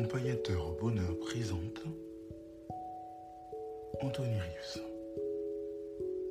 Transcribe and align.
Accompagnateur 0.00 0.66
au 0.66 0.72
bonheur 0.80 1.18
présente 1.18 1.82
Anthony 4.00 4.32
Rius, 4.40 4.80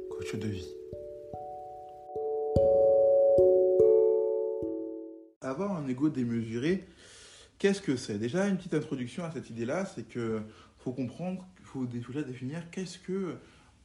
coach 0.10 0.36
de 0.36 0.48
vie. 0.48 0.68
Avoir 5.42 5.78
un 5.78 5.88
ego 5.88 6.10
démesuré, 6.10 6.84
qu'est-ce 7.60 7.80
que 7.80 7.96
c'est? 7.96 8.18
Déjà 8.18 8.48
une 8.48 8.58
petite 8.58 8.74
introduction 8.74 9.24
à 9.24 9.32
cette 9.32 9.52
idée-là, 9.52 9.86
c'est 9.86 10.08
que 10.08 10.42
faut 10.80 10.92
comprendre, 10.92 11.46
il 11.60 11.66
faut 11.66 11.86
déjà 11.86 12.24
définir 12.24 12.72
qu'est-ce 12.72 12.98
que 12.98 13.36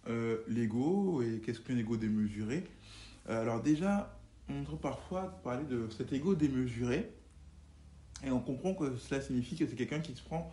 euh, 0.08 0.38
l'ego 0.48 1.20
et 1.20 1.42
qu'est-ce 1.44 1.60
qu'un 1.60 1.76
ego 1.76 1.98
démesuré. 1.98 2.64
Euh, 3.28 3.42
alors 3.42 3.60
déjà, 3.60 4.18
on 4.48 4.62
entend 4.62 4.78
parfois 4.78 5.38
parler 5.44 5.66
de 5.66 5.90
cet 5.90 6.10
ego 6.14 6.34
démesuré 6.34 7.12
et 8.26 8.30
on 8.30 8.40
comprend 8.40 8.74
que 8.74 8.96
cela 8.96 9.20
signifie 9.20 9.56
que 9.56 9.66
c'est 9.66 9.76
quelqu'un 9.76 10.00
qui 10.00 10.14
se 10.14 10.22
prend 10.22 10.52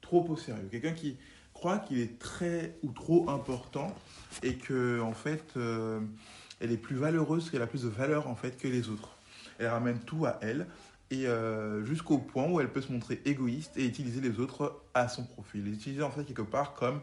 trop 0.00 0.24
au 0.28 0.36
sérieux, 0.36 0.68
quelqu'un 0.70 0.92
qui 0.92 1.16
croit 1.52 1.78
qu'il 1.78 2.00
est 2.00 2.18
très 2.18 2.76
ou 2.82 2.92
trop 2.92 3.30
important 3.30 3.94
et 4.42 4.56
que 4.56 5.00
en 5.00 5.12
fait 5.12 5.56
euh, 5.56 6.00
elle 6.60 6.70
est 6.70 6.76
plus 6.76 6.96
valeureuse, 6.96 7.50
qu'elle 7.50 7.62
a 7.62 7.66
plus 7.66 7.82
de 7.82 7.88
valeur 7.88 8.28
en 8.28 8.36
fait 8.36 8.58
que 8.58 8.68
les 8.68 8.88
autres. 8.88 9.16
Elle 9.58 9.68
ramène 9.68 9.98
tout 10.00 10.26
à 10.26 10.38
elle 10.42 10.66
et 11.10 11.26
euh, 11.26 11.84
jusqu'au 11.84 12.18
point 12.18 12.48
où 12.48 12.60
elle 12.60 12.70
peut 12.70 12.82
se 12.82 12.92
montrer 12.92 13.20
égoïste 13.24 13.76
et 13.76 13.86
utiliser 13.86 14.20
les 14.20 14.38
autres 14.38 14.82
à 14.94 15.08
son 15.08 15.24
profit, 15.24 15.58
les 15.58 15.72
utiliser 15.72 16.02
en 16.02 16.10
fait 16.10 16.24
quelque 16.24 16.42
part 16.42 16.74
comme 16.74 17.00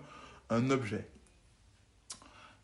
un 0.49 0.69
objet. 0.69 1.07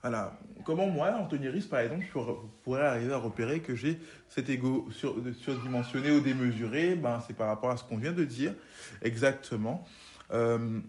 Voilà. 0.01 0.39
Comment 0.63 0.87
moi, 0.87 1.11
Anthony 1.19 1.49
Riss, 1.49 1.65
par 1.65 1.79
exemple, 1.79 2.05
je 2.05 2.19
pourrais 2.63 2.85
arriver 2.85 3.11
à 3.11 3.17
repérer 3.17 3.59
que 3.59 3.75
j'ai 3.75 3.99
cet 4.29 4.49
ego 4.49 4.87
sur, 4.91 5.15
surdimensionné 5.41 6.11
ou 6.11 6.21
démesuré? 6.21 6.95
Ben, 6.95 7.21
C'est 7.27 7.35
par 7.35 7.47
rapport 7.47 7.71
à 7.71 7.77
ce 7.77 7.83
qu'on 7.83 7.97
vient 7.97 8.13
de 8.13 8.23
dire 8.23 8.53
exactement. 9.01 9.85
Euh, 10.31 10.79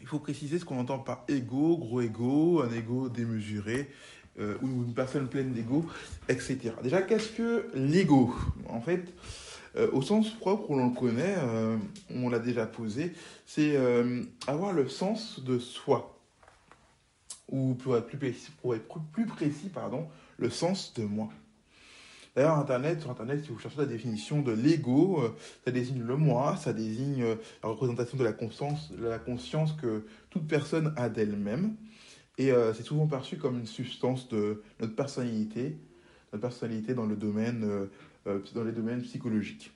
il 0.00 0.06
faut 0.06 0.18
préciser 0.18 0.58
ce 0.58 0.64
qu'on 0.64 0.78
entend 0.78 0.98
par 0.98 1.24
ego, 1.28 1.76
gros 1.76 2.00
ego, 2.00 2.62
un 2.62 2.72
ego 2.72 3.08
démesuré, 3.08 3.90
euh, 4.38 4.56
ou 4.62 4.84
une 4.84 4.94
personne 4.94 5.28
pleine 5.28 5.52
d'ego, 5.52 5.84
etc. 6.28 6.72
Déjà, 6.82 7.02
qu'est-ce 7.02 7.30
que 7.32 7.68
l'ego 7.74 8.34
En 8.68 8.80
fait, 8.80 9.04
euh, 9.76 9.88
au 9.92 10.02
sens 10.02 10.30
propre 10.30 10.70
où 10.70 10.76
l'on 10.76 10.88
le 10.88 10.94
connaît, 10.94 11.36
on 12.12 12.28
l'a 12.28 12.38
déjà 12.40 12.66
posé, 12.66 13.12
c'est 13.46 13.76
avoir 14.48 14.72
le 14.72 14.88
sens 14.88 15.44
de 15.44 15.58
soi. 15.60 16.19
Ou 17.50 17.74
pour 17.74 17.96
être 17.96 18.06
plus 18.06 18.18
précis, 18.18 18.50
pour 18.62 18.74
être 18.74 18.86
plus 19.12 19.26
précis 19.26 19.68
pardon, 19.68 20.08
le 20.38 20.50
sens 20.50 20.94
de 20.94 21.04
moi. 21.04 21.28
D'ailleurs, 22.36 22.64
sur 23.00 23.10
Internet, 23.10 23.44
si 23.44 23.50
vous 23.50 23.58
cherchez 23.58 23.78
la 23.78 23.86
définition 23.86 24.40
de 24.40 24.52
l'ego, 24.52 25.20
euh, 25.20 25.30
ça 25.64 25.72
désigne 25.72 26.02
le 26.02 26.16
moi, 26.16 26.56
ça 26.56 26.72
désigne 26.72 27.22
euh, 27.22 27.34
la 27.62 27.70
représentation 27.70 28.16
de 28.16 28.22
la 28.22 28.32
conscience, 28.32 28.92
la 29.00 29.18
conscience 29.18 29.72
que 29.72 30.04
toute 30.30 30.46
personne 30.46 30.94
a 30.96 31.08
d'elle-même. 31.08 31.74
Et 32.38 32.52
euh, 32.52 32.72
c'est 32.72 32.84
souvent 32.84 33.08
perçu 33.08 33.36
comme 33.36 33.58
une 33.58 33.66
substance 33.66 34.28
de 34.28 34.62
notre 34.78 34.94
personnalité, 34.94 35.76
notre 36.32 36.42
personnalité 36.42 36.94
dans 36.94 37.06
le 37.06 37.16
domaine, 37.16 37.88
dans 38.24 38.64
les 38.64 38.72
domaines 38.72 39.02
psychologiques. 39.02 39.72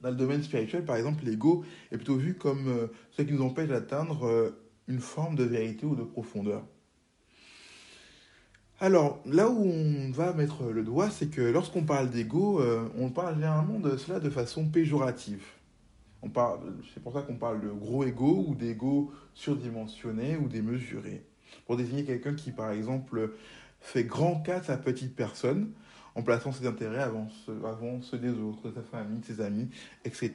Dans 0.00 0.10
le 0.10 0.16
domaine 0.16 0.42
spirituel, 0.42 0.84
par 0.84 0.96
exemple, 0.96 1.24
l'ego 1.24 1.64
est 1.92 1.96
plutôt 1.96 2.16
vu 2.16 2.34
comme 2.34 2.88
ce 3.10 3.22
qui 3.22 3.32
nous 3.32 3.42
empêche 3.42 3.68
d'atteindre 3.68 4.54
une 4.88 5.00
forme 5.00 5.34
de 5.34 5.44
vérité 5.44 5.86
ou 5.86 5.94
de 5.96 6.04
profondeur. 6.04 6.62
Alors, 8.78 9.20
là 9.24 9.48
où 9.48 9.64
on 9.64 10.10
va 10.10 10.34
mettre 10.34 10.64
le 10.64 10.84
doigt, 10.84 11.08
c'est 11.08 11.28
que 11.28 11.40
lorsqu'on 11.40 11.84
parle 11.84 12.10
d'ego, 12.10 12.60
euh, 12.60 12.88
on 12.98 13.08
parle 13.08 13.36
généralement 13.36 13.80
de 13.80 13.96
cela 13.96 14.20
de 14.20 14.28
façon 14.28 14.68
péjorative. 14.68 15.44
On 16.22 16.28
parle, 16.28 16.60
c'est 16.92 17.02
pour 17.02 17.14
ça 17.14 17.22
qu'on 17.22 17.36
parle 17.36 17.62
de 17.62 17.68
gros 17.68 18.04
ego 18.04 18.44
ou 18.48 18.54
d'ego 18.54 19.12
surdimensionné 19.32 20.36
ou 20.36 20.48
démesuré. 20.48 21.24
Pour 21.66 21.78
désigner 21.78 22.04
quelqu'un 22.04 22.34
qui, 22.34 22.52
par 22.52 22.70
exemple, 22.70 23.32
fait 23.80 24.04
grand 24.04 24.40
cas 24.40 24.60
de 24.60 24.66
sa 24.66 24.76
petite 24.76 25.16
personne, 25.16 25.70
en 26.16 26.22
plaçant 26.22 26.50
ses 26.50 26.66
intérêts 26.66 27.02
avant, 27.02 27.28
avant 27.64 28.02
ceux 28.02 28.18
des 28.18 28.30
autres, 28.30 28.68
de 28.68 28.74
sa 28.74 28.82
famille, 28.82 29.20
de 29.20 29.24
ses 29.24 29.40
amis, 29.40 29.68
etc. 30.04 30.32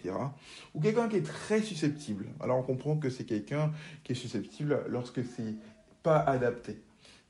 Ou 0.73 0.79
quelqu'un 0.79 1.09
qui 1.09 1.17
est 1.17 1.25
très 1.25 1.61
susceptible. 1.61 2.27
Alors 2.39 2.57
on 2.59 2.63
comprend 2.63 2.95
que 2.95 3.09
c'est 3.09 3.25
quelqu'un 3.25 3.73
qui 4.03 4.13
est 4.13 4.15
susceptible 4.15 4.85
lorsque 4.87 5.25
c'est 5.25 5.55
pas 6.03 6.19
adapté 6.19 6.81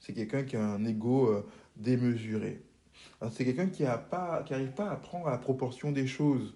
c'est 0.01 0.13
quelqu'un 0.13 0.43
qui 0.43 0.57
a 0.57 0.63
un 0.63 0.83
ego 0.83 1.29
euh, 1.29 1.47
démesuré. 1.77 2.61
C'est 3.31 3.45
quelqu'un 3.45 3.67
qui 3.67 3.83
n'arrive 3.83 4.07
pas, 4.09 4.43
pas 4.75 4.89
à 4.89 4.95
prendre 4.95 5.29
la 5.29 5.37
proportion 5.37 5.91
des 5.91 6.07
choses. 6.07 6.55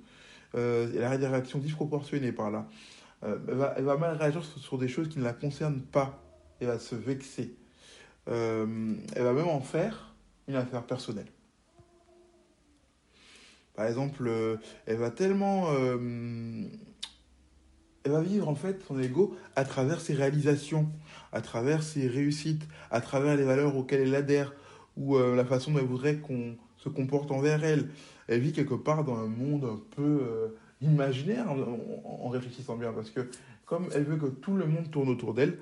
Euh, 0.55 0.91
elle 0.95 1.03
a 1.03 1.17
des 1.17 1.27
réactions 1.27 1.59
disproportionnées 1.59 2.31
par 2.31 2.51
là. 2.51 2.67
Euh, 3.23 3.37
elle, 3.77 3.83
va, 3.83 3.97
mal 3.97 4.17
réagir 4.17 4.43
sur, 4.43 4.77
des 4.77 4.87
choses 4.87 5.09
qui 5.09 5.19
ne 5.19 5.23
la 5.23 5.33
concernent 5.33 5.81
pas. 5.81 6.19
Elle 6.59 6.67
va 6.67 6.79
se 6.79 6.95
vexer. 6.95 7.55
elle 8.27 9.03
va 9.15 9.33
même 9.33 9.47
en 9.47 9.61
faire 9.61 10.15
une 10.47 10.55
affaire 10.55 10.83
personnelle. 10.83 11.27
Par 13.75 13.87
exemple, 13.87 14.31
elle 14.85 14.97
va 14.97 15.11
tellement 15.11 15.67
elle 18.05 18.11
va 18.11 18.21
vivre 18.21 18.47
en 18.47 18.55
fait 18.55 18.81
son 18.87 18.99
ego 18.99 19.35
à 19.55 19.65
travers 19.65 19.99
ses 19.99 20.13
réalisations, 20.13 20.87
à 21.31 21.41
travers 21.41 21.81
ses 21.81 22.07
réussites, 22.07 22.67
à 22.91 23.01
travers 23.01 23.35
les 23.35 23.43
valeurs 23.43 23.75
auxquelles 23.75 24.01
elle 24.01 24.15
adhère, 24.15 24.53
ou 24.95 25.17
euh, 25.17 25.35
la 25.35 25.43
façon 25.43 25.71
dont 25.71 25.79
elle 25.79 25.85
voudrait 25.85 26.17
qu'on 26.17 26.55
se 26.77 26.87
comporte 26.87 27.31
envers 27.31 27.63
elle. 27.63 27.89
Elle 28.27 28.41
vit 28.41 28.53
quelque 28.53 28.75
part 28.75 29.03
dans 29.03 29.17
un 29.17 29.27
monde 29.27 29.65
un 29.65 29.81
peu 29.95 30.19
euh, 30.21 30.47
imaginaire 30.81 31.47
en, 31.49 32.29
réfléchissant 32.29 32.77
bien, 32.77 32.93
parce 32.93 33.09
que 33.09 33.27
comme 33.65 33.87
elle 33.95 34.03
veut 34.03 34.17
que 34.17 34.27
tout 34.27 34.55
le 34.55 34.67
monde 34.67 34.91
tourne 34.91 35.09
autour 35.09 35.33
d'elle, 35.33 35.57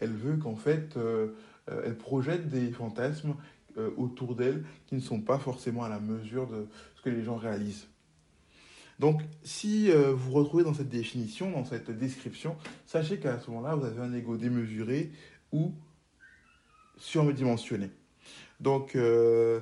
elle 0.00 0.12
veut 0.12 0.36
qu'en 0.36 0.56
fait 0.56 0.96
euh, 0.96 1.28
elle 1.68 1.96
projette 1.96 2.48
des 2.48 2.72
fantasmes 2.72 3.36
autour 3.96 4.34
d'elle 4.34 4.64
qui 4.86 4.94
ne 4.94 5.00
sont 5.00 5.20
pas 5.20 5.38
forcément 5.38 5.82
à 5.84 5.88
la 5.88 6.00
mesure 6.00 6.46
de 6.46 6.66
ce 6.96 7.02
que 7.02 7.10
les 7.10 7.22
gens 7.22 7.36
réalisent. 7.36 7.88
Donc, 8.98 9.22
si 9.42 9.90
euh, 9.90 10.12
vous 10.12 10.30
vous 10.30 10.32
retrouvez 10.32 10.64
dans 10.64 10.74
cette 10.74 10.88
définition, 10.88 11.50
dans 11.50 11.64
cette 11.64 11.90
description, 11.90 12.56
sachez 12.86 13.18
qu'à 13.18 13.40
ce 13.40 13.50
moment-là, 13.50 13.74
vous 13.74 13.84
avez 13.84 14.00
un 14.00 14.12
ego 14.14 14.36
démesuré 14.36 15.10
ou 15.52 15.72
surdimensionné. 16.96 17.90
Donc, 18.60 18.94
euh, 18.94 19.60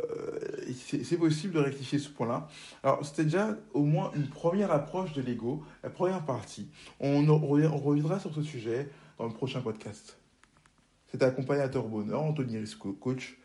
euh, 0.00 0.38
c'est 0.74 1.16
possible 1.16 1.54
de 1.54 1.60
rectifier 1.60 1.98
ce 1.98 2.08
point-là. 2.08 2.48
Alors, 2.82 3.04
c'était 3.06 3.24
déjà 3.24 3.56
au 3.72 3.84
moins 3.84 4.10
une 4.16 4.26
première 4.26 4.72
approche 4.72 5.12
de 5.12 5.22
l'ego, 5.22 5.62
la 5.84 5.90
première 5.90 6.24
partie. 6.24 6.68
On, 6.98 7.28
on, 7.28 7.36
reviendra 7.38 8.18
sur 8.18 8.34
ce 8.34 8.42
sujet 8.42 8.88
dans 9.18 9.26
le 9.26 9.32
prochain 9.32 9.60
podcast. 9.60 10.18
C'était 11.10 11.26
accompagnateur 11.26 11.86
bonheur, 11.86 12.22
Anthony 12.22 12.58
Risco, 12.58 12.94
coach 12.94 13.38